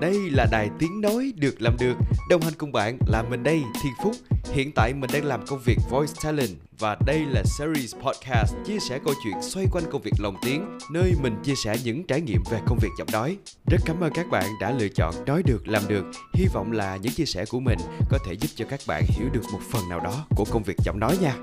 Đây 0.00 0.30
là 0.30 0.46
đài 0.50 0.70
tiếng 0.78 1.00
nói 1.00 1.32
được 1.36 1.62
làm 1.62 1.76
được. 1.80 1.94
Đồng 2.30 2.40
hành 2.40 2.54
cùng 2.58 2.72
bạn 2.72 2.98
là 3.06 3.22
mình 3.22 3.42
đây, 3.42 3.62
Thiên 3.82 3.92
Phúc. 4.02 4.12
Hiện 4.52 4.72
tại 4.72 4.94
mình 4.94 5.10
đang 5.12 5.24
làm 5.24 5.46
công 5.46 5.60
việc 5.64 5.76
Voice 5.90 6.12
Talent 6.24 6.50
và 6.78 6.96
đây 7.06 7.20
là 7.26 7.42
series 7.58 7.94
podcast 7.94 8.54
chia 8.66 8.78
sẻ 8.78 8.98
câu 9.04 9.14
chuyện 9.24 9.34
xoay 9.42 9.66
quanh 9.72 9.84
công 9.90 10.02
việc 10.02 10.12
lồng 10.18 10.36
tiếng, 10.42 10.78
nơi 10.92 11.14
mình 11.22 11.36
chia 11.44 11.54
sẻ 11.54 11.76
những 11.84 12.04
trải 12.04 12.20
nghiệm 12.20 12.42
về 12.50 12.60
công 12.66 12.78
việc 12.82 12.90
giọng 12.98 13.08
nói. 13.12 13.36
Rất 13.70 13.80
cảm 13.84 14.00
ơn 14.00 14.12
các 14.14 14.26
bạn 14.30 14.44
đã 14.60 14.70
lựa 14.70 14.88
chọn 14.88 15.14
nói 15.26 15.42
được 15.42 15.68
làm 15.68 15.82
được. 15.88 16.04
Hy 16.34 16.46
vọng 16.54 16.72
là 16.72 16.96
những 16.96 17.12
chia 17.12 17.26
sẻ 17.26 17.44
của 17.50 17.60
mình 17.60 17.78
có 18.10 18.18
thể 18.26 18.32
giúp 18.32 18.48
cho 18.54 18.64
các 18.70 18.80
bạn 18.86 19.04
hiểu 19.08 19.28
được 19.32 19.42
một 19.52 19.60
phần 19.70 19.88
nào 19.88 20.00
đó 20.00 20.26
của 20.36 20.44
công 20.50 20.62
việc 20.62 20.76
giọng 20.84 21.00
nói 21.00 21.18
nha. 21.22 21.36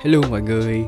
Hello 0.00 0.20
mọi 0.30 0.42
người, 0.42 0.84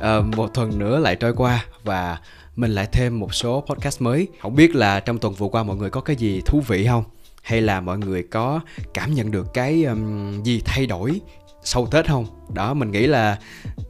à, 0.00 0.20
một 0.36 0.54
tuần 0.54 0.78
nữa 0.78 0.98
lại 0.98 1.16
trôi 1.16 1.32
qua 1.36 1.64
và 1.84 2.18
mình 2.56 2.70
lại 2.70 2.88
thêm 2.92 3.20
một 3.20 3.34
số 3.34 3.64
podcast 3.66 4.02
mới. 4.02 4.28
Không 4.42 4.54
biết 4.54 4.74
là 4.74 5.00
trong 5.00 5.18
tuần 5.18 5.34
vừa 5.34 5.48
qua 5.48 5.62
mọi 5.62 5.76
người 5.76 5.90
có 5.90 6.00
cái 6.00 6.16
gì 6.16 6.40
thú 6.46 6.60
vị 6.60 6.86
không? 6.86 7.04
Hay 7.42 7.60
là 7.60 7.80
mọi 7.80 7.98
người 7.98 8.22
có 8.22 8.60
cảm 8.94 9.14
nhận 9.14 9.30
được 9.30 9.46
cái 9.54 9.84
um, 9.84 10.42
gì 10.42 10.62
thay 10.64 10.86
đổi 10.86 11.20
sau 11.62 11.86
Tết 11.86 12.08
không? 12.08 12.26
Đó 12.54 12.74
mình 12.74 12.90
nghĩ 12.90 13.06
là 13.06 13.38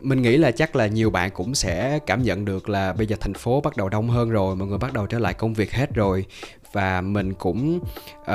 mình 0.00 0.22
nghĩ 0.22 0.36
là 0.36 0.50
chắc 0.50 0.76
là 0.76 0.86
nhiều 0.86 1.10
bạn 1.10 1.30
cũng 1.34 1.54
sẽ 1.54 1.98
cảm 2.06 2.22
nhận 2.22 2.44
được 2.44 2.68
là 2.68 2.92
bây 2.92 3.06
giờ 3.06 3.16
thành 3.20 3.34
phố 3.34 3.60
bắt 3.60 3.76
đầu 3.76 3.88
đông 3.88 4.10
hơn 4.10 4.30
rồi, 4.30 4.56
mọi 4.56 4.68
người 4.68 4.78
bắt 4.78 4.92
đầu 4.92 5.06
trở 5.06 5.18
lại 5.18 5.34
công 5.34 5.54
việc 5.54 5.72
hết 5.72 5.94
rồi 5.94 6.24
và 6.76 7.00
mình 7.00 7.34
cũng 7.34 7.80
uh, 8.20 8.26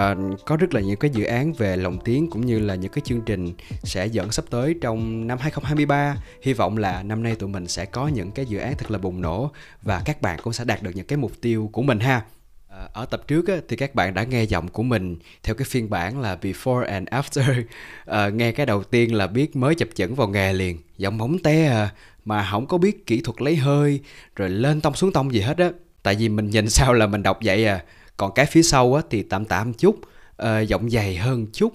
có 0.45 0.57
rất 0.57 0.73
là 0.73 0.81
nhiều 0.81 0.95
cái 0.95 1.11
dự 1.11 1.23
án 1.23 1.53
về 1.53 1.77
lồng 1.77 1.99
tiếng 1.99 2.29
cũng 2.29 2.45
như 2.45 2.59
là 2.59 2.75
những 2.75 2.91
cái 2.91 3.01
chương 3.05 3.21
trình 3.21 3.53
sẽ 3.83 4.05
dẫn 4.05 4.31
sắp 4.31 4.45
tới 4.49 4.75
trong 4.81 5.27
năm 5.27 5.37
2023 5.37 6.15
hy 6.41 6.53
vọng 6.53 6.77
là 6.77 7.03
năm 7.03 7.23
nay 7.23 7.35
tụi 7.35 7.49
mình 7.49 7.67
sẽ 7.67 7.85
có 7.85 8.07
những 8.07 8.31
cái 8.31 8.45
dự 8.45 8.57
án 8.57 8.77
thật 8.77 8.91
là 8.91 8.97
bùng 8.97 9.21
nổ 9.21 9.51
và 9.81 10.01
các 10.05 10.21
bạn 10.21 10.39
cũng 10.43 10.53
sẽ 10.53 10.65
đạt 10.65 10.83
được 10.83 10.91
những 10.95 11.05
cái 11.05 11.17
mục 11.17 11.31
tiêu 11.41 11.69
của 11.73 11.81
mình 11.81 11.99
ha. 11.99 12.21
Ờ, 12.69 12.89
ở 12.93 13.05
tập 13.05 13.27
trước 13.27 13.47
á, 13.47 13.55
thì 13.67 13.75
các 13.75 13.95
bạn 13.95 14.13
đã 14.13 14.23
nghe 14.23 14.43
giọng 14.43 14.67
của 14.67 14.83
mình 14.83 15.17
theo 15.43 15.55
cái 15.55 15.65
phiên 15.65 15.89
bản 15.89 16.19
là 16.21 16.37
before 16.41 16.85
and 16.85 17.07
after. 17.07 17.63
À, 18.05 18.29
nghe 18.29 18.51
cái 18.51 18.65
đầu 18.65 18.83
tiên 18.83 19.15
là 19.15 19.27
biết 19.27 19.55
mới 19.55 19.75
chập 19.75 19.87
chững 19.95 20.15
vào 20.15 20.27
nghề 20.27 20.53
liền 20.53 20.77
giọng 20.97 21.17
móng 21.17 21.39
te 21.43 21.65
à 21.65 21.93
mà 22.25 22.47
không 22.51 22.67
có 22.67 22.77
biết 22.77 23.05
kỹ 23.05 23.21
thuật 23.21 23.41
lấy 23.41 23.55
hơi 23.55 23.99
rồi 24.35 24.49
lên 24.49 24.81
tông 24.81 24.93
xuống 24.93 25.11
tông 25.11 25.33
gì 25.33 25.41
hết 25.41 25.57
á. 25.57 25.71
Tại 26.03 26.15
vì 26.15 26.29
mình 26.29 26.49
nhìn 26.49 26.69
sao 26.69 26.93
là 26.93 27.07
mình 27.07 27.23
đọc 27.23 27.39
vậy 27.43 27.65
à 27.65 27.83
còn 28.21 28.31
cái 28.31 28.45
phía 28.45 28.63
sau 28.63 28.93
á, 28.93 29.01
thì 29.09 29.23
tạm 29.23 29.45
tạm 29.45 29.73
chút 29.73 29.95
uh, 30.43 30.67
giọng 30.67 30.89
dày 30.89 31.15
hơn 31.15 31.47
chút. 31.53 31.73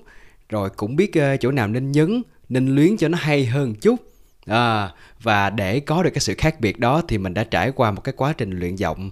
Rồi 0.49 0.71
cũng 0.71 0.97
biết 0.97 1.13
uh, 1.19 1.41
chỗ 1.41 1.51
nào 1.51 1.69
nên 1.69 1.93
nhấn 1.93 2.23
nên 2.49 2.75
luyến 2.75 2.97
cho 2.97 3.09
nó 3.09 3.19
hay 3.21 3.47
hơn 3.47 3.75
chút. 3.75 3.97
À, 4.47 4.91
và 5.23 5.51
để 5.51 5.81
có 5.81 6.03
được 6.03 6.11
cái 6.11 6.21
sự 6.21 6.35
khác 6.39 6.61
biệt 6.61 6.79
đó 6.79 7.03
thì 7.09 7.19
mình 7.19 7.35
đã 7.35 7.45
trải 7.45 7.71
qua 7.71 7.91
một 7.91 8.01
cái 8.05 8.15
quá 8.17 8.33
trình 8.33 8.51
luyện 8.51 8.77
giọng 8.77 9.11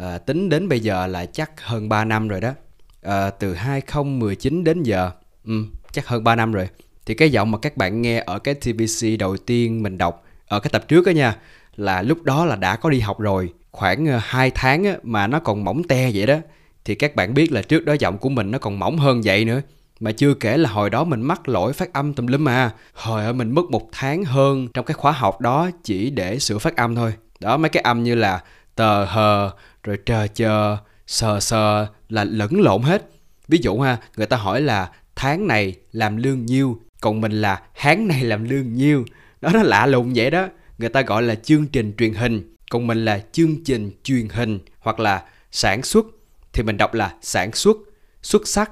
à, 0.00 0.18
tính 0.18 0.48
đến 0.48 0.68
bây 0.68 0.80
giờ 0.80 1.06
là 1.06 1.26
chắc 1.26 1.60
hơn 1.60 1.88
3 1.88 2.04
năm 2.04 2.28
rồi 2.28 2.40
đó. 2.40 2.54
À, 3.02 3.30
từ 3.30 3.54
2019 3.54 4.64
đến 4.64 4.82
giờ 4.82 5.10
ừ, 5.44 5.52
chắc 5.92 6.06
hơn 6.06 6.24
3 6.24 6.36
năm 6.36 6.52
rồi. 6.52 6.68
Thì 7.06 7.14
cái 7.14 7.30
giọng 7.30 7.50
mà 7.50 7.58
các 7.58 7.76
bạn 7.76 8.02
nghe 8.02 8.22
ở 8.26 8.38
cái 8.38 8.54
TBC 8.54 9.06
đầu 9.18 9.36
tiên 9.36 9.82
mình 9.82 9.98
đọc 9.98 10.24
ở 10.46 10.60
cái 10.60 10.70
tập 10.72 10.84
trước 10.88 11.06
đó 11.06 11.10
nha 11.10 11.36
là 11.76 12.02
lúc 12.02 12.22
đó 12.22 12.44
là 12.44 12.56
đã 12.56 12.76
có 12.76 12.90
đi 12.90 13.00
học 13.00 13.20
rồi. 13.20 13.52
Khoảng 13.70 14.06
2 14.20 14.50
tháng 14.54 14.94
mà 15.02 15.26
nó 15.26 15.40
còn 15.40 15.64
mỏng 15.64 15.82
te 15.84 16.10
vậy 16.14 16.26
đó 16.26 16.36
thì 16.84 16.94
các 16.94 17.16
bạn 17.16 17.34
biết 17.34 17.52
là 17.52 17.62
trước 17.62 17.84
đó 17.84 17.92
giọng 18.00 18.18
của 18.18 18.28
mình 18.28 18.50
nó 18.50 18.58
còn 18.58 18.78
mỏng 18.78 18.98
hơn 18.98 19.20
vậy 19.24 19.44
nữa. 19.44 19.60
Mà 20.00 20.12
chưa 20.12 20.34
kể 20.34 20.56
là 20.56 20.70
hồi 20.70 20.90
đó 20.90 21.04
mình 21.04 21.22
mắc 21.22 21.48
lỗi 21.48 21.72
phát 21.72 21.92
âm 21.92 22.14
tùm 22.14 22.26
lum 22.26 22.48
à. 22.48 22.70
Hồi 22.94 23.24
ở 23.24 23.32
mình 23.32 23.50
mất 23.54 23.70
một 23.70 23.88
tháng 23.92 24.24
hơn 24.24 24.68
trong 24.74 24.84
cái 24.84 24.94
khóa 24.94 25.12
học 25.12 25.40
đó 25.40 25.70
chỉ 25.84 26.10
để 26.10 26.38
sửa 26.38 26.58
phát 26.58 26.76
âm 26.76 26.94
thôi. 26.94 27.14
Đó, 27.40 27.56
mấy 27.56 27.68
cái 27.68 27.82
âm 27.82 28.02
như 28.02 28.14
là 28.14 28.42
tờ, 28.74 29.04
hờ, 29.04 29.50
rồi 29.82 29.98
trờ, 30.06 30.26
chờ, 30.34 30.76
sờ 31.06 31.40
sờ 31.40 31.86
là 32.08 32.24
lẫn 32.24 32.60
lộn 32.60 32.82
hết. 32.82 33.10
Ví 33.48 33.58
dụ 33.62 33.78
ha, 33.80 33.96
người 34.16 34.26
ta 34.26 34.36
hỏi 34.36 34.60
là 34.60 34.90
tháng 35.16 35.46
này 35.46 35.74
làm 35.92 36.16
lương 36.16 36.46
nhiêu, 36.46 36.78
còn 37.00 37.20
mình 37.20 37.32
là 37.32 37.62
tháng 37.76 38.08
này 38.08 38.24
làm 38.24 38.44
lương 38.44 38.74
nhiêu. 38.74 39.04
Đó, 39.40 39.50
nó 39.54 39.62
lạ 39.62 39.86
lùng 39.86 40.12
vậy 40.14 40.30
đó. 40.30 40.48
Người 40.78 40.88
ta 40.88 41.02
gọi 41.02 41.22
là 41.22 41.34
chương 41.34 41.66
trình 41.66 41.94
truyền 41.98 42.14
hình, 42.14 42.56
còn 42.70 42.86
mình 42.86 43.04
là 43.04 43.20
chương 43.32 43.64
trình 43.64 43.90
truyền 44.04 44.28
hình 44.28 44.58
hoặc 44.78 45.00
là 45.00 45.22
sản 45.50 45.82
xuất 45.82 46.06
thì 46.52 46.62
mình 46.62 46.76
đọc 46.76 46.94
là 46.94 47.14
sản 47.22 47.52
xuất, 47.52 47.76
xuất 48.22 48.48
sắc. 48.48 48.70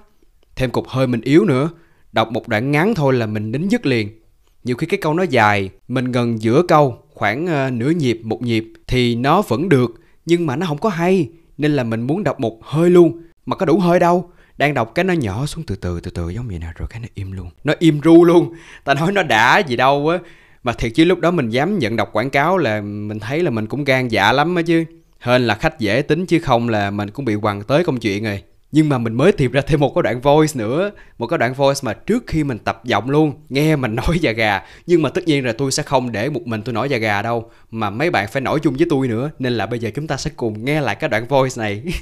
Thêm 0.56 0.70
cục 0.70 0.88
hơi 0.88 1.06
mình 1.06 1.20
yếu 1.20 1.44
nữa, 1.44 1.70
đọc 2.12 2.32
một 2.32 2.48
đoạn 2.48 2.70
ngắn 2.70 2.94
thôi 2.94 3.14
là 3.14 3.26
mình 3.26 3.52
đính 3.52 3.70
dứt 3.70 3.86
liền. 3.86 4.20
Nhiều 4.64 4.76
khi 4.76 4.86
cái 4.86 4.98
câu 5.02 5.14
nó 5.14 5.22
dài, 5.22 5.70
mình 5.88 6.12
gần 6.12 6.42
giữa 6.42 6.62
câu, 6.68 7.02
khoảng 7.14 7.44
uh, 7.44 7.72
nửa 7.72 7.90
nhịp, 7.90 8.20
một 8.24 8.42
nhịp 8.42 8.64
thì 8.86 9.14
nó 9.14 9.42
vẫn 9.42 9.68
được, 9.68 9.90
nhưng 10.26 10.46
mà 10.46 10.56
nó 10.56 10.66
không 10.66 10.78
có 10.78 10.88
hay, 10.88 11.28
nên 11.58 11.72
là 11.72 11.84
mình 11.84 12.00
muốn 12.00 12.24
đọc 12.24 12.40
một 12.40 12.64
hơi 12.64 12.90
luôn, 12.90 13.22
mà 13.46 13.56
có 13.56 13.66
đủ 13.66 13.78
hơi 13.78 13.98
đâu. 14.00 14.30
Đang 14.56 14.74
đọc 14.74 14.94
cái 14.94 15.04
nó 15.04 15.14
nhỏ 15.14 15.46
xuống 15.46 15.64
từ 15.66 15.76
từ 15.76 16.00
từ 16.00 16.10
từ 16.10 16.28
giống 16.28 16.48
vậy 16.48 16.58
nè, 16.58 16.66
rồi 16.76 16.88
cái 16.88 17.00
nó 17.00 17.08
im 17.14 17.32
luôn. 17.32 17.50
Nó 17.64 17.74
im 17.78 18.00
ru 18.04 18.24
luôn. 18.24 18.54
Ta 18.84 18.94
nói 18.94 19.12
nó 19.12 19.22
đã 19.22 19.58
gì 19.58 19.76
đâu 19.76 20.08
á. 20.08 20.18
Mà 20.62 20.72
thiệt 20.72 20.92
chứ 20.94 21.04
lúc 21.04 21.18
đó 21.18 21.30
mình 21.30 21.50
dám 21.50 21.78
nhận 21.78 21.96
đọc 21.96 22.10
quảng 22.12 22.30
cáo 22.30 22.58
là 22.58 22.80
mình 22.80 23.18
thấy 23.18 23.42
là 23.42 23.50
mình 23.50 23.66
cũng 23.66 23.84
gan 23.84 24.08
dạ 24.08 24.32
lắm 24.32 24.54
á 24.54 24.62
chứ. 24.62 24.84
Hên 25.18 25.46
là 25.46 25.54
khách 25.54 25.78
dễ 25.78 26.02
tính 26.02 26.26
chứ 26.26 26.38
không 26.38 26.68
là 26.68 26.90
mình 26.90 27.10
cũng 27.10 27.24
bị 27.24 27.34
quằn 27.34 27.62
tới 27.62 27.84
công 27.84 28.00
chuyện 28.00 28.24
rồi. 28.24 28.42
Nhưng 28.72 28.88
mà 28.88 28.98
mình 28.98 29.14
mới 29.14 29.32
tìm 29.32 29.52
ra 29.52 29.60
thêm 29.60 29.80
một 29.80 29.92
cái 29.94 30.02
đoạn 30.02 30.20
voice 30.20 30.52
nữa 30.54 30.90
Một 31.18 31.26
cái 31.26 31.38
đoạn 31.38 31.54
voice 31.54 31.80
mà 31.82 31.92
trước 31.92 32.24
khi 32.26 32.44
mình 32.44 32.58
tập 32.58 32.80
giọng 32.84 33.10
luôn 33.10 33.32
Nghe 33.48 33.76
mình 33.76 33.94
nói 34.08 34.18
già 34.20 34.32
gà. 34.32 34.62
Nhưng 34.86 35.02
mà 35.02 35.08
tất 35.08 35.24
nhiên 35.24 35.46
là 35.46 35.52
tôi 35.52 35.72
sẽ 35.72 35.82
không 35.82 36.12
để 36.12 36.30
một 36.30 36.46
mình 36.46 36.62
tôi 36.62 36.72
nói 36.72 36.88
già 36.88 36.98
gà 36.98 37.22
đâu 37.22 37.50
Mà 37.70 37.90
mấy 37.90 38.10
bạn 38.10 38.28
phải 38.32 38.42
nói 38.42 38.58
chung 38.62 38.74
với 38.74 38.86
tôi 38.90 39.08
nữa. 39.08 39.30
Nên 39.38 39.52
là 39.52 39.66
bây 39.66 39.78
giờ 39.78 39.90
chúng 39.94 40.06
ta 40.06 40.16
sẽ 40.16 40.30
cùng 40.36 40.64
nghe 40.64 40.80
lại 40.80 40.94
cái 40.94 41.10
đoạn 41.10 41.26
voice 41.26 41.54
này. 41.56 41.82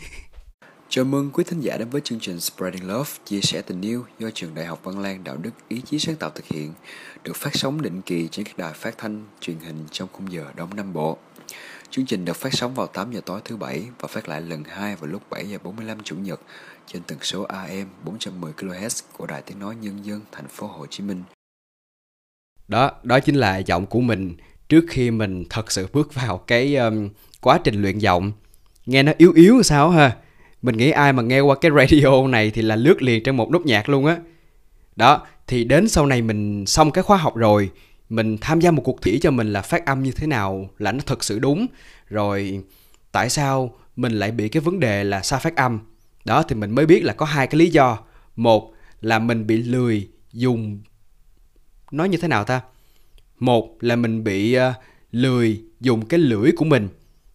Chào 0.88 1.04
mừng 1.04 1.31
quý 1.31 1.44
thính 1.44 1.60
giả 1.60 1.77
đến 1.77 1.91
với 1.91 2.00
chương 2.00 2.21
trình 2.21 2.41
Spreading 2.41 2.88
Love 2.88 3.10
Chia 3.25 3.41
sẻ 3.41 3.62
tình 3.62 3.81
yêu 3.81 4.04
do 4.19 4.28
Trường 4.34 4.54
Đại 4.54 4.65
học 4.66 4.81
Văn 4.83 4.98
Lang 4.98 5.25
Đạo 5.25 5.37
đức 5.37 5.50
Ý 5.69 5.81
chí 5.81 5.98
sáng 5.98 6.16
tạo 6.16 6.31
thực 6.31 6.44
hiện 6.44 6.72
Được 7.25 7.37
phát 7.37 7.56
sóng 7.56 7.83
định 7.83 8.03
kỳ 8.03 8.28
trên 8.31 8.47
các 8.47 8.59
đài 8.59 8.72
phát 8.72 8.98
thanh, 8.98 9.25
truyền 9.41 9.56
hình 9.66 9.84
trong 9.91 10.09
khung 10.12 10.33
giờ 10.33 10.44
Đông 10.56 10.77
Nam 10.77 10.93
Bộ. 10.93 11.19
Chương 11.91 12.07
trình 12.07 12.25
được 12.25 12.37
phát 12.37 12.55
sóng 12.55 12.75
vào 12.75 12.87
8 12.87 13.12
giờ 13.12 13.21
tối 13.27 13.41
thứ 13.45 13.57
bảy 13.57 13.87
và 14.01 14.09
phát 14.09 14.29
lại 14.29 14.41
lần 14.41 14.65
2 14.65 14.97
vào 14.97 15.11
lúc 15.11 15.23
7 15.31 15.49
giờ 15.49 15.59
45 15.62 16.03
chủ 16.03 16.17
nhật 16.17 16.41
trên 16.87 17.03
tần 17.03 17.19
số 17.23 17.43
AM 17.43 17.87
410 18.05 18.53
kHz 18.53 19.03
của 19.12 19.27
Đài 19.27 19.43
Tiếng 19.43 19.59
nói 19.59 19.77
Nhân 19.81 20.05
dân 20.05 20.21
thành 20.33 20.49
phố 20.49 20.67
Hồ 20.67 20.87
Chí 20.87 21.05
Minh. 21.05 21.23
Đó, 22.69 22.91
đó 23.03 23.21
chính 23.21 23.34
là 23.34 23.59
giọng 23.59 23.87
của 23.87 24.01
mình 24.01 24.37
trước 24.69 24.84
khi 24.89 25.11
mình 25.11 25.45
thật 25.51 25.73
sự 25.73 25.87
bước 25.93 26.15
vào 26.15 26.39
cái 26.39 26.77
um, 26.77 27.09
quá 27.41 27.59
trình 27.65 27.83
luyện 27.83 27.99
giọng. 27.99 28.33
Nghe 28.87 29.03
nó 29.03 29.13
yếu 29.19 29.33
yếu 29.33 29.63
sao 29.63 29.91
ha? 29.91 30.17
Mình 30.63 30.77
nghĩ 30.77 30.91
ai 30.91 31.13
mà 31.13 31.23
nghe 31.23 31.41
qua 31.41 31.57
cái 31.61 31.71
radio 31.77 32.27
này 32.28 32.51
thì 32.51 32.63
là 32.63 32.77
lướt 32.77 33.03
liền 33.03 33.23
trên 33.23 33.37
một 33.37 33.51
nốt 33.51 33.67
nhạc 33.67 33.89
luôn 33.89 34.07
á. 34.07 34.17
Đó, 34.97 35.27
thì 35.47 35.65
đến 35.65 35.89
sau 35.89 36.07
này 36.07 36.23
mình 36.23 36.67
xong 36.67 36.91
cái 36.91 37.05
khóa 37.05 37.17
học 37.17 37.37
rồi 37.37 37.71
mình 38.09 38.39
tham 38.41 38.61
gia 38.61 38.71
một 38.71 38.83
cuộc 38.84 39.03
thi 39.03 39.19
cho 39.19 39.31
mình 39.31 39.53
là 39.53 39.62
phát 39.62 39.87
âm 39.87 40.03
như 40.03 40.12
thế 40.12 40.27
nào 40.27 40.71
là 40.78 40.93
nó 40.93 41.00
thật 41.06 41.25
sự 41.25 41.39
đúng. 41.39 41.67
Rồi 42.09 42.61
tại 43.12 43.31
sao 43.31 43.78
mình 43.97 44.12
lại 44.12 44.31
bị 44.31 44.49
cái 44.49 44.61
vấn 44.61 44.81
đề 44.81 45.05
là 45.05 45.22
sai 45.22 45.41
phát 45.41 45.56
âm? 45.56 45.81
Đó 46.25 46.43
thì 46.43 46.56
mình 46.56 46.71
mới 46.71 46.87
biết 46.87 47.05
là 47.05 47.12
có 47.12 47.27
hai 47.27 47.47
cái 47.47 47.59
lý 47.59 47.71
do. 47.71 47.99
Một 48.37 48.72
là 49.00 49.19
mình 49.19 49.47
bị 49.47 49.62
lười 49.62 50.09
dùng 50.33 50.81
nói 51.91 52.09
như 52.09 52.19
thế 52.19 52.28
nào 52.28 52.45
ta? 52.45 52.61
Một 53.39 53.77
là 53.81 53.97
mình 53.97 54.25
bị 54.25 54.59
uh, 54.59 54.62
lười 55.11 55.62
dùng 55.81 56.06
cái 56.06 56.21
lưỡi 56.21 56.53
của 56.56 56.65
mình. 56.65 56.89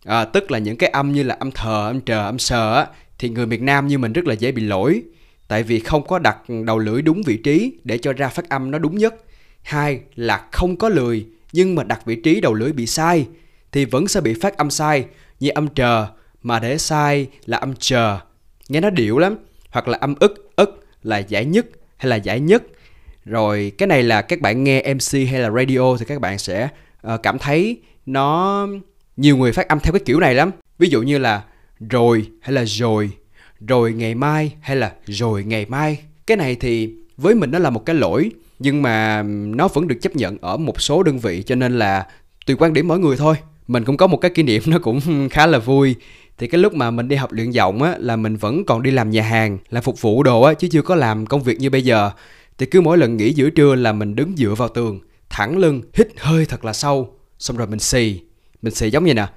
À, 0.06 0.26
tức 0.26 0.52
là 0.52 0.60
những 0.60 0.78
cái 0.78 0.90
âm 0.90 1.14
như 1.14 1.24
là 1.24 1.36
âm 1.40 1.52
thờ 1.52 1.88
âm 1.88 2.02
trờ 2.02 2.26
âm 2.26 2.40
sờ 2.40 2.76
á 2.76 2.88
thì 3.20 3.30
người 3.30 3.46
miền 3.46 3.66
nam 3.66 3.88
như 3.88 3.98
mình 3.98 4.14
rất 4.14 4.26
là 4.26 4.34
dễ 4.34 4.52
bị 4.52 4.62
lỗi. 4.62 5.04
Tại 5.48 5.64
vì 5.64 5.80
không 5.80 6.08
có 6.08 6.20
đặt 6.20 6.38
đầu 6.66 6.80
lưỡi 6.80 7.02
đúng 7.02 7.22
vị 7.26 7.38
trí 7.38 7.74
để 7.84 7.98
cho 7.98 8.14
ra 8.14 8.30
phát 8.30 8.50
âm 8.50 8.72
nó 8.72 8.80
đúng 8.80 8.98
nhất 8.98 9.16
hai 9.62 10.00
là 10.16 10.48
không 10.52 10.76
có 10.76 10.90
lười 10.90 11.26
nhưng 11.54 11.76
mà 11.76 11.84
đặt 11.84 12.06
vị 12.06 12.16
trí 12.16 12.42
đầu 12.42 12.54
lưỡi 12.54 12.72
bị 12.72 12.86
sai 12.88 13.28
thì 13.72 13.86
vẫn 13.86 14.08
sẽ 14.08 14.22
bị 14.22 14.34
phát 14.34 14.58
âm 14.58 14.70
sai 14.70 15.06
như 15.40 15.50
âm 15.50 15.68
trờ 15.68 16.08
mà 16.44 16.60
để 16.60 16.78
sai 16.78 17.28
là 17.46 17.58
âm 17.58 17.74
chờ. 17.80 18.20
Nghe 18.70 18.82
nó 18.82 18.90
điệu 18.90 19.18
lắm 19.18 19.36
hoặc 19.70 19.88
là 19.88 19.98
âm 20.02 20.16
ức 20.20 20.52
ức 20.56 20.86
là 21.04 21.18
giải 21.18 21.46
nhất 21.46 21.66
hay 21.98 22.10
là 22.10 22.16
giải 22.16 22.40
nhất. 22.40 22.64
Rồi 23.26 23.72
cái 23.78 23.88
này 23.88 24.04
là 24.04 24.22
các 24.22 24.42
bạn 24.42 24.64
nghe 24.64 24.94
mc 24.94 25.30
hay 25.30 25.40
là 25.40 25.52
radio 25.52 25.98
thì 26.00 26.06
các 26.06 26.22
bạn 26.22 26.38
sẽ 26.38 26.70
uh, 27.14 27.24
cảm 27.24 27.40
thấy 27.40 27.82
nó 28.06 28.68
nhiều 29.18 29.38
người 29.38 29.52
phát 29.52 29.68
âm 29.68 29.80
theo 29.80 29.94
cái 29.94 30.02
kiểu 30.06 30.20
này 30.20 30.36
lắm. 30.36 30.52
Ví 30.80 30.90
dụ 30.90 31.02
như 31.02 31.18
là 31.18 31.44
rồi 31.90 32.30
hay 32.42 32.54
là 32.54 32.64
rồi 32.66 33.12
rồi 33.68 33.94
ngày 33.94 34.16
mai 34.16 34.54
hay 34.62 34.76
là 34.76 34.94
rồi 35.06 35.44
ngày 35.44 35.66
mai. 35.66 36.00
Cái 36.28 36.38
này 36.38 36.56
thì 36.56 36.94
với 37.18 37.36
mình 37.36 37.52
nó 37.52 37.60
là 37.60 37.70
một 37.70 37.86
cái 37.86 37.96
lỗi 37.96 38.32
nhưng 38.62 38.82
mà 38.82 39.24
nó 39.28 39.68
vẫn 39.68 39.88
được 39.88 39.96
chấp 40.02 40.16
nhận 40.16 40.38
ở 40.42 40.58
một 40.58 40.82
số 40.82 41.04
đơn 41.04 41.20
vị, 41.20 41.44
cho 41.44 41.56
nên 41.56 41.80
là 41.80 42.06
tùy 42.46 42.56
quan 42.60 42.74
điểm 42.74 42.88
mỗi 42.88 43.00
người 43.00 43.18
thôi. 43.18 43.36
Mình 43.68 43.86
cũng 43.86 43.98
có 43.98 44.08
một 44.08 44.18
cái 44.18 44.32
kỷ 44.32 44.44
niệm 44.44 44.62
nó 44.66 44.80
cũng 44.80 45.00
khá 45.32 45.48
là 45.48 45.60
vui. 45.60 45.96
Thì 46.38 46.48
cái 46.48 46.62
lúc 46.62 46.74
mà 46.74 46.92
mình 46.92 47.08
đi 47.08 47.16
học 47.16 47.32
luyện 47.32 47.52
giọng 47.52 47.84
á, 47.84 47.96
là 48.00 48.16
mình 48.16 48.36
vẫn 48.36 48.66
còn 48.66 48.84
đi 48.84 48.92
làm 48.92 49.10
nhà 49.10 49.22
hàng 49.22 49.58
là 49.70 49.82
phục 49.82 50.02
vụ 50.02 50.24
đồ 50.24 50.42
á, 50.42 50.54
chứ 50.54 50.68
chưa 50.72 50.82
có 50.82 50.96
làm 50.96 51.26
công 51.26 51.44
việc 51.44 51.60
như 51.60 51.70
bây 51.70 51.82
giờ. 51.82 52.12
Thì 52.58 52.66
cứ 52.66 52.82
mỗi 52.82 52.98
lần 52.98 53.18
nghỉ 53.18 53.34
giữa 53.34 53.50
trưa 53.50 53.76
là 53.76 53.94
mình 53.94 54.16
đứng 54.16 54.34
dựa 54.38 54.54
vào 54.58 54.70
tường, 54.70 55.00
thẳng 55.30 55.58
lưng, 55.58 55.82
hít 55.94 56.08
hơi 56.18 56.46
thật 56.46 56.66
là 56.66 56.74
sâu. 56.74 57.16
Xong 57.40 57.58
rồi 57.58 57.68
mình 57.68 57.80
xì. 57.80 58.22
Mình 58.62 58.74
xì 58.74 58.90
giống 58.90 59.06
như 59.06 59.14
nè 59.14 59.28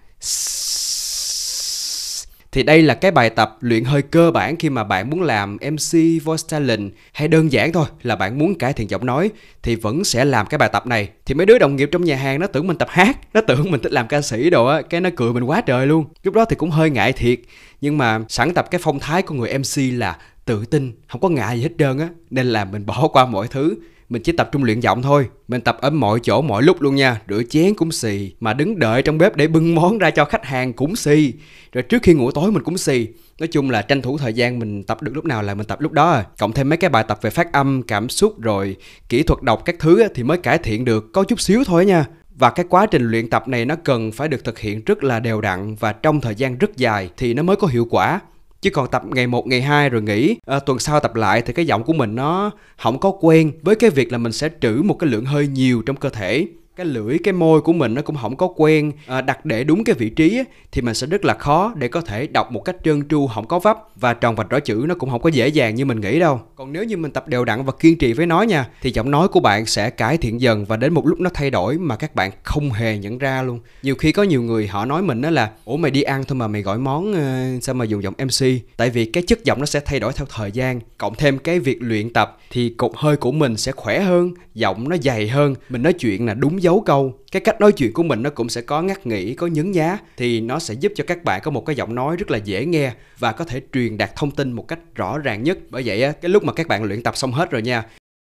thì 2.55 2.63
đây 2.63 2.83
là 2.83 2.95
cái 2.95 3.11
bài 3.11 3.31
tập 3.31 3.57
luyện 3.61 3.85
hơi 3.85 4.03
cơ 4.03 4.31
bản 4.31 4.57
khi 4.57 4.71
mà 4.71 4.85
bạn 4.85 5.11
muốn 5.11 5.23
làm 5.23 5.57
MC 5.57 5.99
voice 6.25 6.43
talent 6.49 6.93
hay 7.13 7.29
đơn 7.29 7.53
giản 7.53 7.73
thôi 7.73 7.87
là 8.03 8.17
bạn 8.17 8.39
muốn 8.39 8.55
cải 8.55 8.73
thiện 8.73 8.91
giọng 8.91 9.07
nói 9.07 9.31
thì 9.63 9.77
vẫn 9.77 10.05
sẽ 10.05 10.25
làm 10.25 10.47
cái 10.47 10.59
bài 10.59 10.69
tập 10.73 10.87
này. 10.87 11.09
Thì 11.27 11.35
mấy 11.35 11.47
đứa 11.47 11.59
đồng 11.59 11.77
nghiệp 11.77 11.89
trong 11.93 12.05
nhà 12.05 12.17
hàng 12.17 12.41
nó 12.41 12.47
tưởng 12.47 12.67
mình 12.67 12.79
tập 12.79 12.89
hát, 12.91 13.19
nó 13.35 13.41
tưởng 13.41 13.71
mình 13.71 13.81
thích 13.81 13.93
làm 13.93 14.09
ca 14.09 14.21
sĩ 14.21 14.51
đồ 14.51 14.67
á, 14.67 14.83
cái 14.83 15.01
nó 15.01 15.11
cười 15.17 15.33
mình 15.33 15.45
quá 15.45 15.61
trời 15.61 15.87
luôn. 15.87 16.05
Lúc 16.23 16.35
đó 16.35 16.45
thì 16.45 16.57
cũng 16.57 16.71
hơi 16.71 16.91
ngại 16.91 17.13
thiệt, 17.13 17.41
nhưng 17.81 17.99
mà 17.99 18.21
sẵn 18.29 18.55
tập 18.55 18.71
cái 18.71 18.81
phong 18.85 18.99
thái 18.99 19.23
của 19.23 19.35
người 19.35 19.59
MC 19.59 19.99
là 19.99 20.17
tự 20.45 20.65
tin, 20.65 20.93
không 21.09 21.21
có 21.21 21.29
ngại 21.29 21.57
gì 21.57 21.63
hết 21.63 21.75
trơn 21.79 21.99
á, 21.99 22.09
nên 22.31 22.47
là 22.47 22.65
mình 22.65 22.87
bỏ 22.87 23.09
qua 23.09 23.27
mọi 23.27 23.49
thứ 23.49 23.77
mình 24.15 24.23
chỉ 24.23 24.33
tập 24.33 24.49
trung 24.53 24.65
luyện 24.65 24.81
giọng 24.81 25.03
thôi. 25.03 25.29
Mình 25.49 25.61
tập 25.61 25.79
ở 25.81 25.91
mọi 25.91 26.21
chỗ, 26.23 26.43
mọi 26.43 26.63
lúc 26.63 26.83
luôn 26.83 26.95
nha. 26.95 27.21
Rửa 27.29 27.43
chén 27.51 27.75
cũng 27.75 27.93
xì, 27.93 28.33
mà 28.41 28.55
đứng 28.55 28.79
đợi 28.79 29.03
trong 29.03 29.19
bếp 29.19 29.37
để 29.37 29.47
bưng 29.47 29.75
món 29.75 29.99
ra 29.99 30.11
cho 30.11 30.25
khách 30.25 30.45
hàng 30.45 30.73
cũng 30.73 30.97
xì. 30.97 31.33
Rồi 31.73 31.83
trước 31.83 32.03
khi 32.03 32.15
ngủ 32.15 32.31
tối 32.31 32.53
mình 32.53 32.63
cũng 32.63 32.79
xì. 32.79 33.09
Nói 33.39 33.49
chung 33.49 33.71
là 33.71 33.83
tranh 33.83 34.03
thủ 34.03 34.19
thời 34.19 34.33
gian 34.33 34.59
mình 34.59 34.83
tập 34.83 35.03
được 35.03 35.13
lúc 35.15 35.25
nào 35.25 35.43
là 35.43 35.55
mình 35.55 35.67
tập 35.67 35.81
lúc 35.81 35.93
đó. 35.93 36.11
À. 36.11 36.25
cộng 36.39 36.53
thêm 36.53 36.69
mấy 36.69 36.77
cái 36.77 36.91
bài 36.91 37.05
tập 37.09 37.19
về 37.23 37.31
phát 37.31 37.53
âm, 37.53 37.83
cảm 37.83 38.09
xúc, 38.09 38.41
rồi 38.41 38.77
kỹ 39.09 39.23
thuật 39.23 39.43
đọc 39.43 39.63
các 39.65 39.77
thứ 39.79 40.09
thì 40.15 40.23
mới 40.23 40.39
cải 40.39 40.59
thiện 40.59 40.85
được, 40.85 41.13
có 41.13 41.25
chút 41.25 41.41
xíu 41.41 41.65
thôi 41.65 41.87
nha. 41.87 42.05
Và 42.35 42.51
cái 42.51 42.67
quá 42.69 42.87
trình 42.87 43.11
luyện 43.11 43.31
tập 43.31 43.49
này 43.49 43.65
nó 43.65 43.77
cần 43.85 44.13
phải 44.13 44.29
được 44.29 44.45
thực 44.45 44.59
hiện 44.59 44.83
rất 44.87 45.05
là 45.05 45.21
đều 45.21 45.41
đặn 45.41 45.75
và 45.75 45.93
trong 45.93 46.21
thời 46.21 46.35
gian 46.35 46.59
rất 46.59 46.77
dài 46.77 47.11
thì 47.17 47.35
nó 47.35 47.43
mới 47.43 47.57
có 47.57 47.67
hiệu 47.67 47.87
quả 47.91 48.21
chứ 48.65 48.71
còn 48.71 48.91
tập 48.91 49.03
ngày 49.07 49.27
1, 49.27 49.47
ngày 49.47 49.63
2 49.63 49.91
rồi 49.91 50.03
nghỉ 50.03 50.37
à, 50.47 50.59
tuần 50.59 50.79
sau 50.79 51.01
tập 51.01 51.15
lại 51.15 51.43
thì 51.43 51.53
cái 51.53 51.67
giọng 51.67 51.85
của 51.85 51.93
mình 51.93 52.15
nó 52.15 52.51
không 52.77 53.01
có 53.01 53.13
quen. 53.21 53.53
Với 53.63 53.75
cái 53.75 53.91
việc 53.91 54.13
là 54.13 54.19
mình 54.19 54.33
sẽ 54.33 54.49
trữ 54.61 54.83
một 54.85 54.95
cái 54.99 55.11
lượng 55.11 55.25
hơi 55.25 55.47
nhiều 55.47 55.83
trong 55.87 55.97
cơ 55.97 56.09
thể 56.09 56.47
cái 56.77 56.87
lưỡi 56.87 57.19
cái 57.19 57.33
môi 57.33 57.61
của 57.61 57.73
mình 57.73 57.95
nó 57.95 58.03
cũng 58.03 58.17
không 58.23 58.37
có 58.37 58.49
quen. 58.57 58.93
À, 59.07 59.21
đặt 59.21 59.45
để 59.45 59.65
đúng 59.65 59.85
cái 59.85 59.95
vị 59.95 60.09
trí 60.11 60.43
thì 60.73 60.83
mình 60.83 60.95
sẽ 60.95 61.07
rất 61.07 61.25
là 61.25 61.35
khó 61.35 61.73
để 61.77 61.89
có 61.89 62.01
thể 62.01 62.27
đọc 62.27 62.53
một 62.53 62.61
cách 62.61 62.77
trơn 62.85 63.09
tru 63.09 63.27
không 63.27 63.47
có 63.47 63.59
vấp. 63.59 63.79
Và 63.97 64.15
tròn 64.15 64.35
vạch 64.35 64.51
rõ 64.51 64.61
chữ 64.61 64.85
nó 64.89 64.95
cũng 64.95 65.11
không 65.11 65.23
có 65.23 65.31
dễ 65.31 65.49
dàng 65.49 65.75
như 65.75 65.85
mình 65.85 66.01
nghĩ 66.01 66.19
đâu. 66.19 66.41
Còn 66.57 66.73
nếu 66.73 66.85
như 66.85 66.97
mình 66.97 67.11
tập 67.11 67.29
đều 67.29 67.45
đặn 67.45 67.65
và 67.65 67.73
kiên 67.81 67.99
trì 67.99 68.13
với 68.13 68.27
nó 68.27 68.43
nha 68.43 68.69
thì 68.83 68.91
giọng 68.91 69.11
nói 69.11 69.29
của 69.29 69.41
bạn 69.41 69.67
sẽ 69.67 69.91
cải 69.91 70.17
thiện 70.17 70.41
dần 70.41 70.65
và 70.65 70.77
đến 70.77 70.95
một 70.95 71.07
lúc 71.07 71.21
nó 71.21 71.31
thay 71.35 71.51
đổi 71.51 71.79
mà 71.79 71.97
các 71.97 72.15
bạn 72.15 72.31
không 72.43 72.71
hề 72.71 72.99
nhận 72.99 73.19
ra 73.19 73.43
luôn. 73.43 73.61
Nhiều 73.83 73.95
khi 73.95 74.13
có 74.13 74.23
nhiều 74.23 74.43
người 74.43 74.67
họ 74.67 74.85
nói 74.85 75.03
mình 75.03 75.21
đó 75.21 75.31
là 75.31 75.51
ủa 75.65 75.77
mày 75.77 75.91
đi 75.91 76.03
ăn 76.03 76.25
thôi 76.25 76.37
mà 76.37 76.49
mày 76.49 76.63
gọi 76.63 76.79
món 76.79 77.11
uh, 77.11 77.63
sao 77.65 77.75
mà 77.75 77.85
dùng 77.85 78.03
giọng 78.03 78.15
mc 78.25 78.47
tại 78.77 78.91
vì 78.91 79.05
cái 79.05 79.23
chất 79.23 79.45
giọng 79.45 79.61
nó 79.61 79.67
sẽ 79.67 79.81
thay 79.81 80.01
đổi 80.01 80.13
theo 80.13 80.27
thời 80.31 80.53
gian. 80.53 80.81
Cộng 80.99 81.15
thêm 81.15 81.39
cái 81.39 81.59
việc 81.59 81.79
luyện 81.81 82.13
tập 82.13 82.39
thì 82.51 82.75
cột 82.77 82.93
hơi 82.95 83.17
của 83.17 83.33
mình 83.33 83.57
sẽ 83.57 83.73
khỏe 83.73 84.01
hơn 84.01 84.35
giọng 84.55 84.89
nó 84.89 84.97
dày 85.03 85.29
hơn. 85.29 85.55
Mình 85.69 85.83
nói 85.83 85.93
chuyện 85.93 86.27
là 86.27 86.35
đúng 86.35 86.63
dấu 86.65 86.81
câu, 86.81 87.15
cái 87.33 87.41
cách 87.41 87.61
nói 87.61 87.73
chuyện 87.73 87.93
của 87.93 88.03
mình 88.03 88.23
nó 88.23 88.31
cũng 88.31 88.49
sẽ 88.49 88.61
có 88.61 88.83
ngắt 88.83 89.07
nghỉ, 89.07 89.35
có 89.35 89.47
nhấn 89.47 89.73
nhá, 89.73 89.99
thì 90.17 90.41
nó 90.41 90.59
sẽ 90.59 90.75
giúp 90.75 90.93
cho 90.97 91.05
các 91.07 91.25
bạn 91.25 91.41
có 91.45 91.51
một 91.51 91.67
cái 91.67 91.77
giọng 91.77 91.95
nói 91.95 92.17
rất 92.17 92.31
là 92.31 92.39
dễ 92.39 92.67
nghe 92.67 92.93
và 93.19 93.33
có 93.33 93.45
thể 93.45 93.61
truyền 93.73 93.99
đạt 93.99 94.17
thông 94.17 94.31
tin 94.31 94.53
một 94.53 94.69
cách 94.69 94.79
rõ 94.95 95.19
ràng 95.19 95.43
nhất. 95.43 95.59
Bởi 95.71 95.83
vậy 95.87 96.03
á, 96.03 96.13
cái 96.13 96.29
lúc 96.29 96.45
mà 96.45 96.53
các 96.53 96.69
bạn 96.69 96.85
luyện 96.85 97.03
tập 97.03 97.17
xong 97.17 97.33
hết 97.33 97.51
rồi 97.51 97.63
nha, 97.63 97.83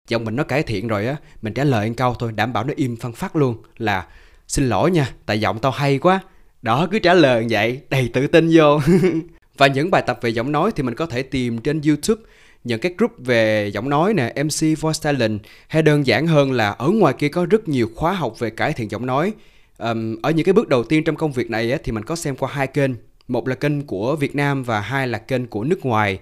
giọng 0.10 0.26
mình 0.26 0.36
nó 0.36 0.44
cải 0.44 0.64
thiện 0.64 0.88
rồi 0.88 1.08
á, 1.08 1.16
mình 1.42 1.54
trả 1.54 1.64
lời 1.64 1.90
một 1.90 1.94
câu 1.98 2.16
thôi, 2.20 2.32
đảm 2.36 2.54
bảo 2.54 2.64
nó 2.64 2.74
im 2.76 2.98
phăng 2.98 3.14
phát 3.14 3.36
luôn 3.36 3.58
là, 3.78 4.08
xin 4.48 4.70
lỗi 4.70 4.92
nha, 4.92 5.10
tại 5.26 5.40
giọng 5.40 5.60
tao 5.60 5.72
hay 5.72 6.00
quá. 6.00 6.20
Đó, 6.62 6.88
cứ 6.92 7.00
trả 7.00 7.14
lời 7.14 7.48
vậy, 7.50 7.82
đầy 7.90 8.10
tự 8.14 8.28
tin 8.28 8.50
vô. 8.54 8.80
Và 9.58 9.68
những 9.68 9.92
bài 9.92 10.04
tập 10.08 10.20
về 10.22 10.30
giọng 10.30 10.52
nói 10.52 10.72
thì 10.76 10.84
mình 10.84 10.96
có 10.96 11.06
thể 11.06 11.24
tìm 11.24 11.58
trên 11.58 11.82
youtube 11.88 12.22
những 12.64 12.80
cái 12.80 12.94
group 12.98 13.12
về 13.18 13.68
giọng 13.74 13.90
nói 13.90 14.14
nè, 14.14 14.34
MC 14.44 14.80
Voice 14.80 15.00
Talent 15.02 15.40
hay 15.68 15.82
đơn 15.82 16.08
giản 16.08 16.28
hơn 16.28 16.52
là 16.52 16.70
ở 16.70 16.90
ngoài 16.90 17.14
kia 17.14 17.30
có 17.30 17.46
rất 17.46 17.70
nhiều 17.70 17.90
khóa 17.96 18.14
học 18.14 18.40
về 18.40 18.50
cải 18.50 18.74
thiện 18.74 18.92
giọng 18.92 19.06
nói. 19.06 19.34
Um, 19.78 20.16
ở 20.22 20.32
những 20.32 20.46
cái 20.46 20.54
bước 20.54 20.68
đầu 20.68 20.84
tiên 20.84 21.04
trong 21.04 21.16
công 21.16 21.32
việc 21.32 21.50
này 21.50 21.72
á, 21.72 21.78
thì 21.84 21.92
mình 21.92 22.04
có 22.04 22.16
xem 22.16 22.36
qua 22.36 22.50
hai 22.54 22.68
kênh, 22.68 22.92
một 23.28 23.48
là 23.48 23.56
kênh 23.56 23.82
của 23.82 24.16
Việt 24.16 24.36
Nam 24.36 24.64
và 24.64 24.80
hai 24.80 25.08
là 25.08 25.18
kênh 25.18 25.48
của 25.48 25.64
nước 25.64 25.86
ngoài. 25.86 26.20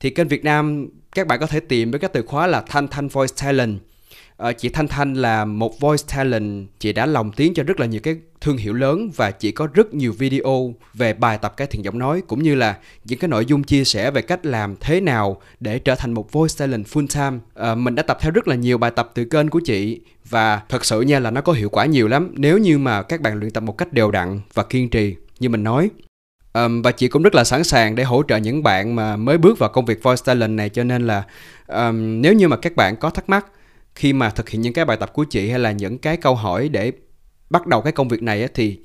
Thì 0.00 0.10
kênh 0.10 0.28
Việt 0.28 0.44
Nam 0.44 0.88
các 1.12 1.26
bạn 1.26 1.40
có 1.40 1.46
thể 1.46 1.60
tìm 1.60 1.90
với 1.90 2.00
các 2.00 2.12
từ 2.12 2.22
khóa 2.22 2.46
là 2.46 2.60
Thanh 2.60 2.88
Thanh 2.88 3.08
Voice 3.08 3.34
Talent 3.42 3.78
Ờ, 4.38 4.52
chị 4.52 4.68
Thanh 4.68 4.88
Thanh 4.88 5.14
là 5.14 5.44
một 5.44 5.80
voice 5.80 6.04
talent. 6.16 6.68
Chị 6.78 6.92
đã 6.92 7.06
lòng 7.06 7.32
tiếng 7.32 7.54
cho 7.54 7.62
rất 7.62 7.80
là 7.80 7.86
nhiều 7.86 8.00
cái 8.00 8.16
thương 8.40 8.56
hiệu 8.56 8.72
lớn 8.72 9.10
và 9.16 9.30
chị 9.30 9.52
có 9.52 9.68
rất 9.74 9.94
nhiều 9.94 10.12
video 10.12 10.74
về 10.94 11.14
bài 11.14 11.38
tập 11.38 11.56
cải 11.56 11.66
thiện 11.66 11.84
giọng 11.84 11.98
nói 11.98 12.22
cũng 12.26 12.42
như 12.42 12.54
là 12.54 12.76
những 13.04 13.18
cái 13.18 13.28
nội 13.28 13.46
dung 13.46 13.62
chia 13.62 13.84
sẻ 13.84 14.10
về 14.10 14.22
cách 14.22 14.46
làm 14.46 14.76
thế 14.80 15.00
nào 15.00 15.40
để 15.60 15.78
trở 15.78 15.94
thành 15.94 16.12
một 16.12 16.32
voice 16.32 16.54
talent 16.58 16.86
full 16.86 17.06
time. 17.06 17.38
À, 17.54 17.74
mình 17.74 17.94
đã 17.94 18.02
tập 18.02 18.18
theo 18.20 18.32
rất 18.32 18.48
là 18.48 18.54
nhiều 18.54 18.78
bài 18.78 18.90
tập 18.90 19.10
từ 19.14 19.24
kênh 19.24 19.48
của 19.48 19.60
chị 19.60 20.00
và 20.28 20.62
thật 20.68 20.84
sự 20.84 21.00
nha 21.00 21.18
là 21.18 21.30
nó 21.30 21.40
có 21.40 21.52
hiệu 21.52 21.68
quả 21.68 21.86
nhiều 21.86 22.08
lắm. 22.08 22.34
Nếu 22.36 22.58
như 22.58 22.78
mà 22.78 23.02
các 23.02 23.20
bạn 23.20 23.38
luyện 23.38 23.50
tập 23.50 23.60
một 23.60 23.78
cách 23.78 23.92
đều 23.92 24.10
đặn 24.10 24.40
và 24.54 24.62
kiên 24.62 24.90
trì 24.90 25.16
như 25.40 25.48
mình 25.48 25.64
nói. 25.64 25.90
Um, 26.52 26.82
và 26.82 26.92
chị 26.92 27.08
cũng 27.08 27.22
rất 27.22 27.34
là 27.34 27.44
sẵn 27.44 27.64
sàng 27.64 27.94
để 27.94 28.04
hỗ 28.04 28.22
trợ 28.28 28.36
những 28.36 28.62
bạn 28.62 28.96
mà 28.96 29.16
mới 29.16 29.38
bước 29.38 29.58
vào 29.58 29.70
công 29.70 29.84
việc 29.84 30.02
voice 30.02 30.22
talent 30.24 30.56
này. 30.56 30.68
Cho 30.68 30.84
nên 30.84 31.06
là 31.06 31.24
um, 31.66 32.20
nếu 32.20 32.32
như 32.32 32.48
mà 32.48 32.56
các 32.56 32.76
bạn 32.76 32.96
có 32.96 33.10
thắc 33.10 33.28
mắc 33.28 33.46
khi 33.98 34.12
mà 34.12 34.30
thực 34.30 34.48
hiện 34.48 34.62
những 34.62 34.72
cái 34.72 34.84
bài 34.84 34.96
tập 34.96 35.12
của 35.12 35.24
chị 35.24 35.50
hay 35.50 35.58
là 35.58 35.72
những 35.72 35.98
cái 35.98 36.16
câu 36.16 36.34
hỏi 36.34 36.68
để 36.68 36.92
bắt 37.50 37.66
đầu 37.66 37.80
cái 37.82 37.92
công 37.92 38.08
việc 38.08 38.22
này 38.22 38.42
á, 38.42 38.48
thì 38.54 38.78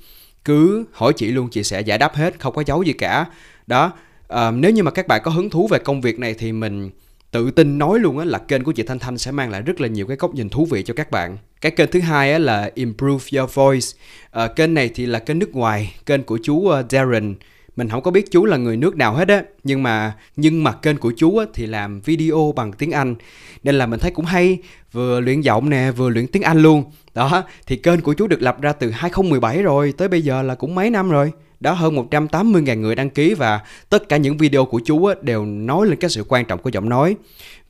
cứ 0.44 0.84
hỏi 0.92 1.12
chị 1.16 1.30
luôn 1.30 1.48
chị 1.50 1.62
sẽ 1.62 1.80
giải 1.80 1.98
đáp 1.98 2.14
hết 2.14 2.40
không 2.40 2.54
có 2.54 2.62
giấu 2.66 2.82
gì 2.82 2.92
cả 2.92 3.26
đó 3.66 3.92
à, 4.28 4.50
nếu 4.50 4.70
như 4.70 4.82
mà 4.82 4.90
các 4.90 5.06
bạn 5.06 5.20
có 5.24 5.30
hứng 5.30 5.50
thú 5.50 5.68
về 5.68 5.78
công 5.78 6.00
việc 6.00 6.18
này 6.18 6.34
thì 6.34 6.52
mình 6.52 6.90
tự 7.30 7.50
tin 7.50 7.78
nói 7.78 7.98
luôn 7.98 8.18
á 8.18 8.24
là 8.24 8.38
kênh 8.38 8.64
của 8.64 8.72
chị 8.72 8.82
Thanh 8.82 8.98
Thanh 8.98 9.18
sẽ 9.18 9.30
mang 9.30 9.50
lại 9.50 9.62
rất 9.62 9.80
là 9.80 9.88
nhiều 9.88 10.06
cái 10.06 10.16
góc 10.16 10.34
nhìn 10.34 10.48
thú 10.48 10.66
vị 10.70 10.82
cho 10.82 10.94
các 10.94 11.10
bạn. 11.10 11.38
Cái 11.60 11.72
kênh 11.72 11.90
thứ 11.90 12.00
hai 12.00 12.32
á 12.32 12.38
là 12.38 12.70
Improve 12.74 13.38
Your 13.38 13.54
Voice. 13.54 13.86
À, 14.30 14.46
kênh 14.46 14.74
này 14.74 14.90
thì 14.94 15.06
là 15.06 15.18
kênh 15.18 15.38
nước 15.38 15.54
ngoài, 15.54 15.94
kênh 16.06 16.22
của 16.22 16.38
chú 16.42 16.68
ờ, 16.68 16.84
Darren 16.90 17.34
mình 17.76 17.88
không 17.88 18.02
có 18.02 18.10
biết 18.10 18.30
chú 18.30 18.44
là 18.44 18.56
người 18.56 18.76
nước 18.76 18.96
nào 18.96 19.14
hết 19.14 19.28
á 19.28 19.42
nhưng 19.64 19.82
mà 19.82 20.12
nhưng 20.36 20.64
mà 20.64 20.72
kênh 20.72 20.96
của 20.96 21.12
chú 21.16 21.38
á, 21.38 21.46
thì 21.54 21.66
làm 21.66 22.00
video 22.00 22.52
bằng 22.56 22.72
tiếng 22.72 22.90
Anh. 22.90 23.14
Nên 23.62 23.74
là 23.74 23.86
mình 23.86 24.00
thấy 24.00 24.10
cũng 24.10 24.24
hay 24.24 24.58
vừa 24.92 25.20
luyện 25.20 25.40
giọng 25.40 25.70
nè 25.70 25.90
vừa 25.90 26.08
luyện 26.08 26.26
tiếng 26.26 26.42
Anh 26.42 26.62
luôn. 26.62 26.84
Đó 27.14 27.44
thì 27.66 27.76
kênh 27.76 28.00
của 28.00 28.12
chú 28.12 28.26
được 28.26 28.42
lập 28.42 28.60
ra 28.60 28.72
từ 28.72 28.90
2017 28.90 29.62
rồi 29.62 29.94
tới 29.96 30.08
bây 30.08 30.22
giờ 30.22 30.42
là 30.42 30.54
cũng 30.54 30.74
mấy 30.74 30.90
năm 30.90 31.10
rồi. 31.10 31.32
Đó 31.60 31.72
hơn 31.72 31.96
180.000 31.96 32.80
người 32.80 32.94
đăng 32.94 33.10
ký 33.10 33.34
và 33.34 33.60
tất 33.88 34.08
cả 34.08 34.16
những 34.16 34.36
video 34.36 34.64
của 34.64 34.80
chú 34.84 35.04
á, 35.04 35.14
đều 35.22 35.46
nói 35.46 35.86
lên 35.86 35.96
cái 35.96 36.10
sự 36.10 36.24
quan 36.28 36.44
trọng 36.44 36.62
của 36.62 36.70
giọng 36.70 36.88
nói. 36.88 37.16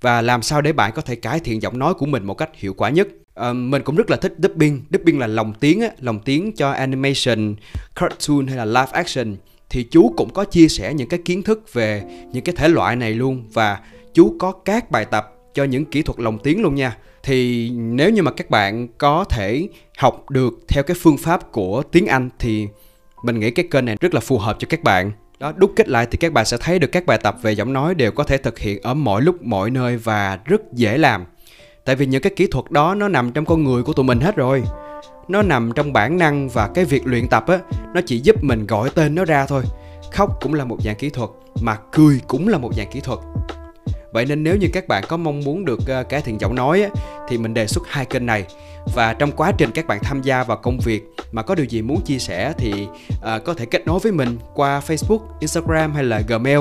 Và 0.00 0.22
làm 0.22 0.42
sao 0.42 0.60
để 0.60 0.72
bạn 0.72 0.92
có 0.94 1.02
thể 1.02 1.16
cải 1.16 1.40
thiện 1.40 1.62
giọng 1.62 1.78
nói 1.78 1.94
của 1.94 2.06
mình 2.06 2.24
một 2.24 2.34
cách 2.34 2.50
hiệu 2.54 2.74
quả 2.74 2.90
nhất? 2.90 3.08
À, 3.34 3.52
mình 3.52 3.82
cũng 3.82 3.96
rất 3.96 4.10
là 4.10 4.16
thích 4.16 4.34
dubbing. 4.38 4.80
Dubbing 4.92 5.18
là 5.18 5.26
lồng 5.26 5.52
tiếng 5.60 5.80
á, 5.80 5.88
lồng 6.00 6.20
tiếng 6.20 6.52
cho 6.52 6.70
animation 6.70 7.54
cartoon 7.94 8.46
hay 8.46 8.56
là 8.56 8.64
live 8.64 8.90
action 8.92 9.36
thì 9.74 9.82
chú 9.82 10.12
cũng 10.16 10.30
có 10.30 10.44
chia 10.44 10.68
sẻ 10.68 10.94
những 10.94 11.08
cái 11.08 11.20
kiến 11.24 11.42
thức 11.42 11.72
về 11.72 12.02
những 12.32 12.44
cái 12.44 12.54
thể 12.58 12.68
loại 12.68 12.96
này 12.96 13.14
luôn 13.14 13.44
và 13.52 13.80
chú 14.12 14.36
có 14.38 14.52
các 14.52 14.90
bài 14.90 15.04
tập 15.04 15.32
cho 15.54 15.64
những 15.64 15.84
kỹ 15.84 16.02
thuật 16.02 16.20
lồng 16.20 16.38
tiếng 16.38 16.62
luôn 16.62 16.74
nha. 16.74 16.96
Thì 17.22 17.70
nếu 17.70 18.10
như 18.10 18.22
mà 18.22 18.30
các 18.30 18.50
bạn 18.50 18.88
có 18.98 19.24
thể 19.24 19.68
học 19.98 20.30
được 20.30 20.54
theo 20.68 20.82
cái 20.82 20.96
phương 21.00 21.18
pháp 21.18 21.52
của 21.52 21.82
tiếng 21.82 22.06
Anh 22.06 22.30
thì 22.38 22.68
mình 23.22 23.40
nghĩ 23.40 23.50
cái 23.50 23.68
kênh 23.70 23.84
này 23.84 23.96
rất 24.00 24.14
là 24.14 24.20
phù 24.20 24.38
hợp 24.38 24.56
cho 24.58 24.66
các 24.70 24.82
bạn. 24.82 25.12
Đó, 25.38 25.52
đúc 25.56 25.72
kết 25.76 25.88
lại 25.88 26.06
thì 26.10 26.16
các 26.16 26.32
bạn 26.32 26.44
sẽ 26.44 26.56
thấy 26.60 26.78
được 26.78 26.92
các 26.92 27.06
bài 27.06 27.18
tập 27.22 27.36
về 27.42 27.52
giọng 27.52 27.72
nói 27.72 27.94
đều 27.94 28.12
có 28.12 28.24
thể 28.24 28.38
thực 28.38 28.58
hiện 28.58 28.82
ở 28.82 28.94
mọi 28.94 29.22
lúc, 29.22 29.42
mọi 29.42 29.70
nơi 29.70 29.96
và 29.96 30.38
rất 30.44 30.72
dễ 30.72 30.98
làm. 30.98 31.24
Tại 31.84 31.96
vì 31.96 32.06
những 32.06 32.22
cái 32.22 32.32
kỹ 32.36 32.46
thuật 32.46 32.70
đó 32.70 32.94
nó 32.94 33.08
nằm 33.08 33.32
trong 33.32 33.44
con 33.44 33.64
người 33.64 33.82
của 33.82 33.92
tụi 33.92 34.04
mình 34.04 34.20
hết 34.20 34.36
rồi 34.36 34.62
nó 35.28 35.42
nằm 35.42 35.72
trong 35.74 35.92
bản 35.92 36.18
năng 36.18 36.48
và 36.48 36.68
cái 36.74 36.84
việc 36.84 37.06
luyện 37.06 37.28
tập 37.28 37.44
á 37.46 37.58
nó 37.94 38.00
chỉ 38.06 38.20
giúp 38.20 38.44
mình 38.44 38.66
gọi 38.66 38.90
tên 38.94 39.14
nó 39.14 39.24
ra 39.24 39.46
thôi. 39.46 39.62
Khóc 40.12 40.38
cũng 40.40 40.54
là 40.54 40.64
một 40.64 40.82
dạng 40.82 40.96
kỹ 40.96 41.10
thuật 41.10 41.30
mà 41.62 41.76
cười 41.92 42.20
cũng 42.26 42.48
là 42.48 42.58
một 42.58 42.74
dạng 42.74 42.90
kỹ 42.90 43.00
thuật. 43.00 43.18
Vậy 44.12 44.26
nên 44.26 44.42
nếu 44.42 44.56
như 44.56 44.68
các 44.72 44.88
bạn 44.88 45.04
có 45.08 45.16
mong 45.16 45.40
muốn 45.40 45.64
được 45.64 45.80
ờ, 45.86 46.02
cải 46.02 46.20
thiện 46.20 46.40
giọng 46.40 46.54
nói 46.54 46.82
á, 46.82 46.88
thì 47.28 47.38
mình 47.38 47.54
đề 47.54 47.66
xuất 47.66 47.82
hai 47.88 48.04
kênh 48.04 48.26
này. 48.26 48.46
Và 48.94 49.14
trong 49.14 49.32
quá 49.32 49.52
trình 49.58 49.70
các 49.70 49.86
bạn 49.86 49.98
tham 50.02 50.22
gia 50.22 50.44
vào 50.44 50.56
công 50.56 50.78
việc 50.78 51.13
mà 51.34 51.42
có 51.42 51.54
điều 51.54 51.66
gì 51.66 51.82
muốn 51.82 52.00
chia 52.00 52.18
sẻ 52.18 52.52
thì 52.58 52.86
uh, 53.12 53.44
có 53.44 53.54
thể 53.54 53.66
kết 53.66 53.86
nối 53.86 53.98
với 53.98 54.12
mình 54.12 54.38
qua 54.54 54.80
Facebook, 54.86 55.18
Instagram 55.40 55.94
hay 55.94 56.04
là 56.04 56.22
Gmail. 56.28 56.58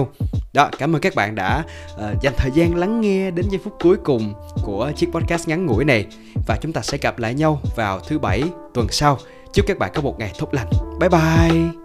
Đó, 0.53 0.70
cảm 0.77 0.96
ơn 0.96 1.01
các 1.01 1.15
bạn 1.15 1.36
đã 1.36 1.63
uh, 1.94 2.22
dành 2.22 2.34
thời 2.38 2.51
gian 2.51 2.75
lắng 2.75 3.01
nghe 3.01 3.32
đến 3.32 3.46
giây 3.50 3.60
phút 3.63 3.74
cuối 3.80 3.98
cùng 4.03 4.34
của 4.63 4.92
chiếc 4.96 5.08
podcast 5.12 5.48
ngắn 5.48 5.65
ngủi 5.65 5.86
này 5.86 6.06
và 6.48 6.58
chúng 6.62 6.74
ta 6.74 6.82
sẽ 6.82 6.98
gặp 6.98 7.20
lại 7.20 7.34
nhau 7.34 7.62
vào 7.75 8.00
thứ 8.00 8.20
bảy 8.20 8.44
tuần 8.74 8.88
sau. 8.92 9.18
Chúc 9.53 9.65
các 9.68 9.77
bạn 9.80 9.92
có 9.94 10.01
một 10.01 10.20
ngày 10.20 10.32
tốt 10.39 10.53
lành. 10.53 10.68
Bye 11.00 11.10
bye. 11.10 11.83